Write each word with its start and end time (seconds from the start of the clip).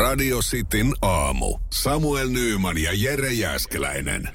Radio 0.00 0.38
Cityn 0.38 0.92
aamu. 1.02 1.58
Samuel 1.70 2.28
Nyyman 2.28 2.78
ja 2.78 2.90
Jere 2.94 3.32
Jäskeläinen. 3.32 4.28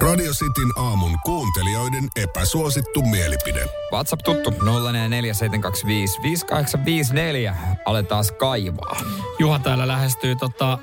Radio 0.00 0.32
Cityn 0.32 0.70
aamun 0.76 1.18
kuuntelijoiden 1.24 2.08
epäsuosittu 2.16 3.02
mielipide. 3.02 3.66
WhatsApp 3.92 4.22
tuttu 4.24 4.50
0447255854. 4.50 4.54
Aletaan 7.84 8.24
kaivaa. 8.38 9.00
Juha 9.38 9.58
täällä 9.58 9.88
lähestyy 9.88 10.36
tota, 10.36 10.72
äh, 10.72 10.78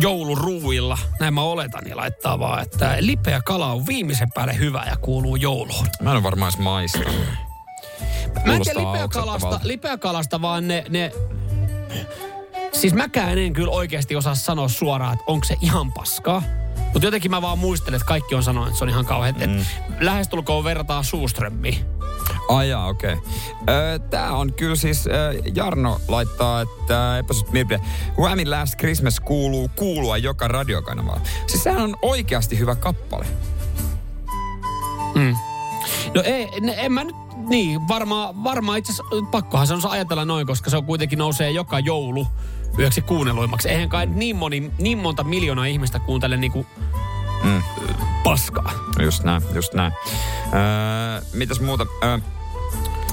jouluruuilla. 0.00 0.98
Näin 1.20 1.34
mä 1.34 1.42
oletan 1.42 1.88
ja 1.88 1.96
laittaa 1.96 2.38
vaan, 2.38 2.62
että 2.62 2.96
lipeä 3.00 3.40
kala 3.44 3.72
on 3.72 3.86
viimeisen 3.86 4.28
päälle 4.34 4.58
hyvä 4.58 4.84
ja 4.90 4.96
kuuluu 4.96 5.36
jouluun. 5.36 5.86
Mä 6.02 6.16
en 6.16 6.22
varmaan 6.22 6.52
edes 6.52 6.64
maistanut. 6.64 7.45
Mä 8.44 8.54
en 8.54 8.62
tiedä 8.62 8.80
lipeäkalasta, 8.80 9.60
lipeäkalasta, 9.62 10.42
vaan 10.42 10.68
ne, 10.68 10.84
ne... 10.88 11.12
Siis 12.72 12.94
mäkään 12.94 13.38
en 13.38 13.52
kyllä 13.52 13.72
oikeasti 13.72 14.16
osaa 14.16 14.34
sanoa 14.34 14.68
suoraan, 14.68 15.12
että 15.12 15.24
onko 15.26 15.44
se 15.44 15.56
ihan 15.60 15.92
paskaa. 15.92 16.42
Mutta 16.92 17.06
jotenkin 17.06 17.30
mä 17.30 17.42
vaan 17.42 17.58
muistelen, 17.58 17.96
että 17.96 18.08
kaikki 18.08 18.34
on 18.34 18.42
sanonut, 18.42 18.68
että 18.68 18.78
se 18.78 18.84
on 18.84 18.90
ihan 18.90 19.06
kauhean. 19.06 19.34
Mm. 19.46 19.64
Lähestulkoon 20.00 20.64
verrataan 20.64 21.04
Suuströmmiin. 21.04 21.78
Ai 22.48 22.68
jaa, 22.68 22.86
okei. 22.86 23.12
Okay. 23.12 23.98
Tää 24.10 24.32
on 24.32 24.52
kyllä 24.52 24.76
siis, 24.76 25.06
ö, 25.06 25.10
Jarno 25.54 26.00
laittaa, 26.08 26.60
että 26.60 27.18
epäsuht 27.18 27.50
mielipide. 27.50 27.80
Whammy 28.18 28.44
Last 28.44 28.76
Christmas 28.76 29.20
kuuluu 29.20 29.70
kuulua 29.76 30.18
joka 30.18 30.48
radiokanavalla. 30.48 31.20
Siis 31.46 31.62
sehän 31.62 31.82
on 31.82 31.96
oikeasti 32.02 32.58
hyvä 32.58 32.74
kappale. 32.74 33.26
No 36.14 36.22
ei, 36.24 36.48
ne, 36.60 36.74
en 36.78 36.92
mä 36.92 37.04
nyt, 37.04 37.16
niin, 37.48 37.88
varmaan 37.88 38.44
varmaa 38.44 38.76
itse 38.76 38.92
asiassa, 38.92 39.26
pakkohan 39.30 39.66
se 39.66 39.74
on 39.74 39.80
ajatella 39.88 40.24
noin, 40.24 40.46
koska 40.46 40.70
se 40.70 40.76
on 40.76 40.84
kuitenkin 40.84 41.18
nousee 41.18 41.50
joka 41.50 41.78
joulu 41.78 42.26
yöksi 42.78 43.00
kuunnelluimmaksi. 43.00 43.68
Eihän 43.68 43.88
kai 43.88 44.06
niin, 44.06 44.36
moni, 44.36 44.70
niin 44.78 44.98
monta 44.98 45.24
miljoonaa 45.24 45.66
ihmistä 45.66 45.98
kuuntele 45.98 46.36
niinku 46.36 46.66
Mm. 47.42 47.62
paskaa. 48.24 48.72
Just 48.98 49.24
näin, 49.24 49.42
just 49.54 49.74
näin. 49.74 49.92
Öö, 50.54 51.20
mitäs 51.32 51.60
muuta? 51.60 51.86
Öö, 52.04 52.18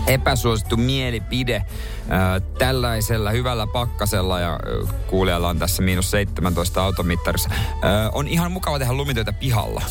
epäsuosittu 0.08 0.78
mielipide 0.78 1.66
öö, 2.12 2.40
tällaisella 2.58 3.32
hyvällä 3.32 3.68
pakkasella 3.68 4.40
ja 4.40 4.60
kuulijalla 5.08 5.50
on 5.50 5.60
tässä 5.60 5.84
miinus 5.84 6.12
17 6.12 6.84
automittarissa. 6.84 7.50
Öö, 7.84 8.10
on 8.12 8.28
ihan 8.28 8.52
mukava 8.52 8.80
tehdä 8.80 8.94
lumitöitä 8.94 9.34
pihalla. 9.34 9.82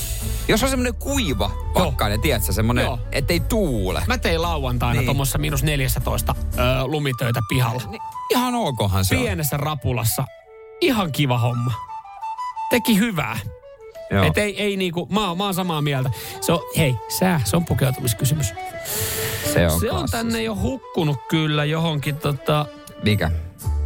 Jos 0.48 0.62
on 0.62 0.69
semmoinen 0.71 0.95
kuiva 0.95 1.51
pakkainen, 1.75 2.21
tiedätkö, 2.21 2.53
semmoinen, 2.53 2.85
Joo. 2.85 2.98
ettei 3.12 3.41
tuule. 3.41 4.03
Mä 4.07 4.19
tein 4.19 4.43
lauantaina 4.43 4.95
Niin. 5.01 5.05
tuommoissa 5.05 5.39
miinus 5.39 5.62
14 5.62 6.35
ö, 6.59 6.61
lumitöitä 6.87 7.41
pihalla. 7.48 7.83
Niin, 7.91 8.03
ihan 8.31 8.55
okohan 8.55 9.05
se 9.05 9.17
Pienessä 9.17 9.57
rapulassa. 9.57 10.25
Ihan 10.81 11.13
kiva 11.13 11.39
homma. 11.39 11.73
Teki 12.70 12.98
hyvää. 12.98 13.39
on. 13.45 14.17
Joo. 14.17 14.25
Et 14.25 14.39
ei, 14.39 14.63
ei 14.63 14.77
niinku, 14.77 15.07
mä, 15.11 15.35
mä 15.35 15.45
oon 15.45 15.55
samaa 15.55 15.83
mieltä. 15.83 16.11
Se 16.41 16.53
on, 16.53 16.61
hei, 16.77 16.95
sää, 17.09 17.41
se 17.45 17.57
on 17.57 17.64
pukeutumiskysymys. 17.64 18.47
se 19.53 19.67
on, 19.69 19.80
se 19.80 19.91
on 19.91 20.09
tänne 20.11 20.42
jo 20.42 20.55
hukkunut 20.57 21.19
kyllä 21.29 21.64
johonkin 21.64 22.17
tota, 22.17 22.67
Mikä? 23.03 23.30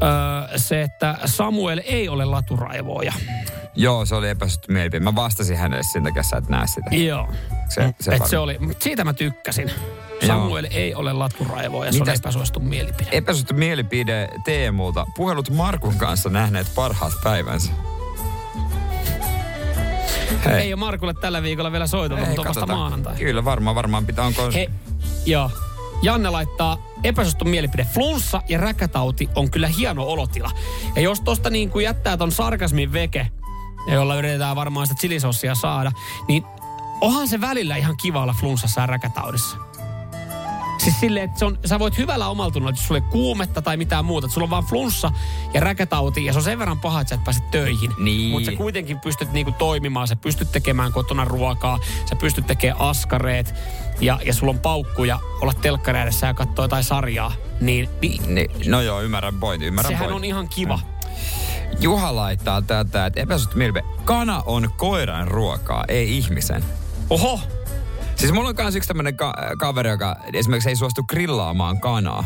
öö, 0.02 0.58
se, 0.58 0.82
että 0.82 1.18
Samuel 1.24 1.80
ei 1.84 2.08
ole 2.08 2.24
laturaivoja. 2.24 3.12
Joo, 3.76 4.06
se 4.06 4.14
oli 4.14 4.28
epäsuosittu 4.28 4.72
mielipide. 4.72 5.00
Mä 5.00 5.14
vastasin 5.14 5.56
hänelle 5.56 5.82
sen 5.92 6.04
takia, 6.04 6.22
sä 6.22 6.36
et 6.36 6.48
näe 6.48 6.66
sitä. 6.66 6.90
Joo. 6.90 7.28
Se, 7.68 7.94
se, 8.00 8.14
Et 8.14 8.26
se 8.26 8.38
oli, 8.38 8.58
mut 8.58 8.82
siitä 8.82 9.04
mä 9.04 9.12
tykkäsin. 9.12 9.70
Samuel 10.26 10.66
ei 10.70 10.94
ole 10.94 11.12
laturaivoja, 11.12 11.92
se 11.92 12.02
on 12.02 12.08
Mitäs- 12.08 12.18
epäsuosittu 12.18 12.60
mielipide. 12.60 13.08
Epäsuosittu 13.12 13.54
mielipide 13.54 14.28
Teemulta. 14.44 15.06
Puhelut 15.16 15.50
Markun 15.50 15.94
kanssa 15.94 16.28
nähneet 16.28 16.66
parhaat 16.74 17.12
päivänsä. 17.24 17.72
Hei. 20.44 20.54
Ei 20.54 20.72
ole 20.72 20.80
Markulle 20.80 21.14
tällä 21.14 21.42
viikolla 21.42 21.72
vielä 21.72 21.86
soiteltu, 21.86 22.26
mutta 22.26 22.40
on 22.40 22.48
vasta 22.48 22.66
maanantai. 22.66 23.16
Kyllä, 23.16 23.44
varmaan, 23.44 23.76
varmaan 23.76 24.06
pitää. 24.06 24.24
Onko... 24.24 24.50
He, 24.54 24.70
joo. 25.26 25.50
Janne 26.02 26.30
laittaa 26.30 26.78
epäsuosittu 27.04 27.44
mielipide. 27.44 27.86
Flunssa 27.94 28.42
ja 28.48 28.58
räkätauti 28.58 29.28
on 29.34 29.50
kyllä 29.50 29.68
hieno 29.68 30.04
olotila. 30.04 30.50
Ja 30.96 31.02
jos 31.02 31.20
tosta 31.20 31.50
niin 31.50 31.70
kuin 31.70 31.84
jättää 31.84 32.16
ton 32.16 32.32
sarkasmin 32.32 32.92
veke, 32.92 33.26
jolla 33.94 34.16
yritetään 34.16 34.56
varmaan 34.56 34.86
sitä 34.86 35.00
chilisossia 35.00 35.54
saada, 35.54 35.92
niin 36.28 36.44
onhan 37.00 37.28
se 37.28 37.40
välillä 37.40 37.76
ihan 37.76 37.96
kiva 37.96 38.22
olla 38.22 38.34
flunssassa 38.40 38.80
ja 38.80 38.86
räkätaudissa. 38.86 39.56
Siis 40.78 41.00
silleen, 41.00 41.24
että 41.24 41.38
se 41.38 41.44
on, 41.44 41.58
sä 41.64 41.78
voit 41.78 41.98
hyvällä 41.98 42.28
omaltunnolla, 42.28 42.70
että 42.70 42.80
jos 42.80 42.86
sulla 42.86 42.98
ei 42.98 43.10
kuumetta 43.12 43.62
tai 43.62 43.76
mitään 43.76 44.04
muuta, 44.04 44.26
että 44.26 44.34
sulla 44.34 44.44
on 44.44 44.50
vaan 44.50 44.64
flunssa 44.64 45.12
ja 45.54 45.60
räkätauti 45.60 46.24
ja 46.24 46.32
se 46.32 46.38
on 46.38 46.42
sen 46.42 46.58
verran 46.58 46.80
paha, 46.80 47.00
että 47.00 47.08
sä 47.08 47.14
et 47.14 47.24
pääse 47.24 47.40
töihin. 47.50 47.92
Niin. 47.98 48.30
Mutta 48.30 48.50
sä 48.50 48.56
kuitenkin 48.56 49.00
pystyt 49.00 49.32
niinku 49.32 49.52
toimimaan, 49.52 50.08
sä 50.08 50.16
pystyt 50.16 50.52
tekemään 50.52 50.92
kotona 50.92 51.24
ruokaa, 51.24 51.78
sä 52.10 52.16
pystyt 52.16 52.46
tekemään 52.46 52.80
askareet 52.80 53.54
ja, 54.00 54.18
ja 54.24 54.34
sulla 54.34 54.50
on 54.50 54.58
paukkuja 54.58 55.18
olla 55.40 55.52
telkkari 55.54 55.98
ja 56.22 56.34
katsoa 56.34 56.64
jotain 56.64 56.84
sarjaa, 56.84 57.32
niin, 57.60 57.88
niin 58.00 58.34
Niin, 58.34 58.50
no 58.66 58.80
joo, 58.80 59.02
ymmärrän 59.02 59.40
pointin, 59.40 59.68
ymmärrän 59.68 59.92
sehän 59.92 60.04
pointin. 60.04 60.16
on 60.16 60.24
ihan 60.24 60.48
kiva. 60.48 60.78
Juha 61.80 62.16
laittaa 62.16 62.62
tätä, 62.62 63.06
että 63.06 63.20
epäsuosittu 63.20 63.58
mielipide. 63.58 63.84
Kana 64.04 64.42
on 64.46 64.70
koiran 64.76 65.28
ruokaa, 65.28 65.84
ei 65.88 66.16
ihmisen. 66.16 66.64
Oho, 67.10 67.40
Siis 68.16 68.32
mulla 68.32 68.48
on 68.48 68.54
kans 68.56 68.76
yksi 68.76 68.88
tämmönen 68.88 69.16
ka- 69.16 69.34
kaveri, 69.58 69.90
joka 69.90 70.16
esimerkiksi 70.32 70.68
ei 70.68 70.76
suostu 70.76 71.02
grillaamaan 71.02 71.80
kanaa. 71.80 72.24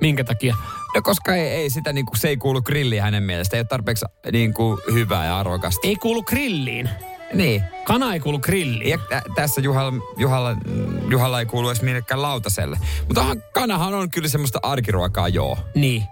minkä 0.00 0.24
takia? 0.24 0.56
No 0.94 1.02
koska 1.02 1.34
ei, 1.34 1.48
ei 1.48 1.70
sitä 1.70 1.92
niinku, 1.92 2.16
se 2.16 2.28
ei 2.28 2.36
kuulu 2.36 2.62
grilliin 2.62 3.02
hänen 3.02 3.22
mielestä. 3.22 3.56
Ei 3.56 3.60
ole 3.60 3.66
tarpeeksi 3.66 4.04
niinku, 4.32 4.80
hyvää 4.92 5.26
ja 5.26 5.38
arvokasta. 5.38 5.80
Ei 5.88 5.96
kuulu 5.96 6.22
grilliin. 6.22 6.88
Niin. 7.34 7.62
Kana 7.84 8.14
ei 8.14 8.20
kuulu 8.20 8.38
grilliin. 8.38 8.90
Ja 8.90 8.98
tä- 9.08 9.22
tässä 9.34 9.60
Juhalla, 9.60 9.92
Juhalla, 10.16 10.56
Juhalla 11.10 11.40
ei 11.40 11.46
kuulu 11.46 11.68
edes 11.68 11.82
millekään 11.82 12.22
lautaselle. 12.22 12.78
Mutta 13.06 13.24
kanahan 13.52 13.94
on 13.94 14.10
kyllä 14.10 14.28
semmoista 14.28 14.58
arkiruokaa, 14.62 15.28
joo. 15.28 15.58
Niin. 15.74 16.04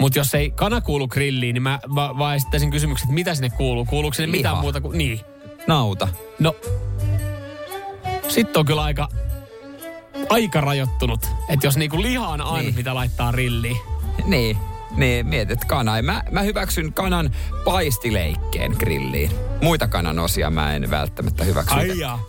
Mutta 0.00 0.18
jos 0.18 0.34
ei 0.34 0.50
kana 0.50 0.80
kuulu 0.80 1.08
grilliin, 1.08 1.54
niin 1.54 1.62
mä, 1.62 1.78
mä 1.94 2.18
vaan 2.18 2.36
esittäisin 2.36 2.70
kysymyksen, 2.70 3.04
että 3.06 3.14
mitä 3.14 3.34
sinne 3.34 3.50
kuuluu? 3.50 3.84
Kuuluuko 3.84 4.14
sinne 4.14 4.32
Liha. 4.32 4.38
mitään 4.38 4.56
muuta 4.58 4.80
kuin... 4.80 4.98
Niin. 4.98 5.20
Nauta. 5.66 6.08
No, 6.38 6.56
sitten 8.28 8.60
on 8.60 8.66
kyllä 8.66 8.82
aika, 8.82 9.08
aika 10.28 10.60
rajoittunut. 10.60 11.26
Että 11.48 11.66
jos 11.66 11.76
niinku 11.76 12.02
liha 12.02 12.28
on 12.28 12.40
ainut, 12.40 12.64
Niin. 12.64 12.74
mitä 12.74 12.94
laittaa 12.94 13.32
rilliin. 13.32 13.76
Niin. 14.24 14.56
Niin, 14.96 15.26
mietit 15.26 15.64
kana. 15.64 16.02
Mä, 16.02 16.22
mä 16.30 16.40
hyväksyn 16.42 16.92
kanan 16.92 17.30
paistileikkeen 17.64 18.72
grilliin. 18.78 19.30
Muita 19.62 19.88
kanan 19.88 20.18
osia 20.18 20.50
mä 20.50 20.74
en 20.74 20.90
välttämättä 20.90 21.44
hyväksy. 21.44 21.74
Ai 21.74 21.98
jaa. 21.98 22.20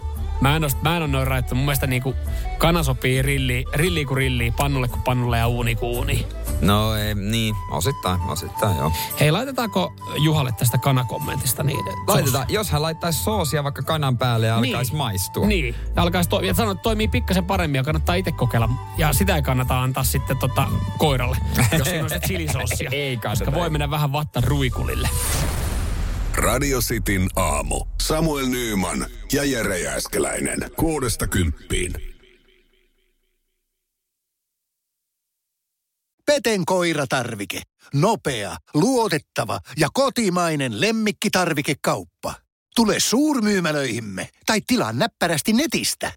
Mä 0.41 0.55
en, 0.55 0.63
ole, 0.63 0.71
mä 0.81 0.97
en 0.97 1.03
ole 1.03 1.11
noin 1.11 1.27
rajoittunut. 1.27 1.59
Mun 1.59 1.65
mielestä 1.65 1.87
niinku 1.87 2.15
kana 2.57 2.83
sopii 2.83 3.21
rilliin, 3.21 3.65
rilliin 3.73 4.07
kuin 4.07 4.17
rilliin, 4.17 4.53
pannulle 4.53 4.87
kuin 4.87 5.01
pannulle 5.01 5.37
ja 5.37 5.47
uuni 5.47 5.75
kuin 5.75 5.89
uuni. 5.97 6.25
No 6.61 6.95
ei, 6.95 7.15
niin, 7.15 7.55
osittain, 7.71 8.21
osittain 8.21 8.77
joo. 8.77 8.91
Hei, 9.19 9.31
laitetaanko 9.31 9.93
Juhalle 10.17 10.51
tästä 10.51 10.77
kanakommentista 10.77 11.63
niin? 11.63 11.85
Laitetaan, 12.07 12.45
jos 12.49 12.69
hän 12.69 12.81
laittaisi 12.81 13.23
soosia 13.23 13.63
vaikka 13.63 13.81
kanan 13.81 14.17
päälle 14.17 14.47
ja 14.47 14.57
alkaisi 14.57 14.95
maistua. 14.95 15.47
Niin, 15.47 15.75
ja 15.95 16.01
alkaisi 16.01 16.29
toimia. 16.29 16.49
Ja 16.49 16.53
sanoo, 16.53 16.71
että 16.71 16.81
toimii 16.83 17.07
pikkasen 17.07 17.45
paremmin 17.45 17.79
ja 17.79 17.83
kannattaa 17.83 18.15
itse 18.15 18.31
kokeilla. 18.31 18.69
Ja 18.97 19.13
sitä 19.13 19.35
ei 19.35 19.41
kannata 19.41 19.81
antaa 19.81 20.03
sitten 20.03 20.37
tota 20.37 20.67
koiralle, 20.97 21.37
jos 21.77 21.87
siinä 21.87 22.03
on 22.03 22.09
se 22.09 22.19
chilisossia. 22.19 22.89
Ei 22.93 23.17
kannata. 23.17 23.53
Voi 23.53 23.69
mennä 23.69 23.89
vähän 23.89 24.11
vatta 24.11 24.41
ruikulille. 24.41 25.09
Radio 26.37 26.79
Cityn 26.79 27.27
aamu. 27.35 27.85
Samuel 28.01 28.45
Nyyman 28.47 29.05
ja 29.33 29.43
Jere 29.43 29.79
Jäskeläinen. 29.79 30.59
Kuudesta 30.77 31.27
kymppiin. 31.27 32.16
Peten 36.31 36.65
koiratarvike. 36.65 37.61
Nopea, 37.93 38.57
luotettava 38.73 39.59
ja 39.77 39.87
kotimainen 39.93 40.81
lemmikkitarvikekauppa. 40.81 42.33
Tule 42.75 42.99
suurmyymälöihimme 42.99 44.29
tai 44.45 44.61
tilaa 44.67 44.93
näppärästi 44.93 45.53
netistä. 45.53 46.11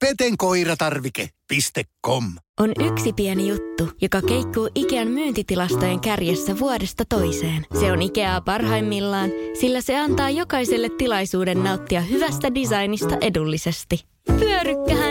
petenkoiratarvike.com. 0.00 2.24
On 2.60 2.72
yksi 2.92 3.12
pieni 3.12 3.48
juttu, 3.48 3.88
joka 4.02 4.22
keikkuu 4.22 4.70
Ikean 4.74 5.08
myyntitilastojen 5.08 6.00
kärjessä 6.00 6.58
vuodesta 6.58 7.04
toiseen. 7.08 7.66
Se 7.80 7.92
on 7.92 8.02
Ikeaa 8.02 8.40
parhaimmillaan, 8.40 9.30
sillä 9.60 9.80
se 9.80 9.98
antaa 9.98 10.30
jokaiselle 10.30 10.88
tilaisuuden 10.98 11.64
nauttia 11.64 12.00
hyvästä 12.00 12.54
designista 12.54 13.16
edullisesti. 13.20 14.04
Pyörykkähän 14.26 14.89